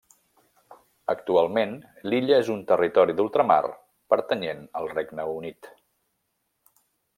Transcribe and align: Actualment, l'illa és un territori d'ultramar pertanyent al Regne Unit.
Actualment, 1.13 1.75
l'illa 2.13 2.39
és 2.45 2.49
un 2.55 2.63
territori 2.71 3.15
d'ultramar 3.19 3.59
pertanyent 4.15 4.67
al 4.83 4.91
Regne 4.97 5.29
Unit. 5.37 5.73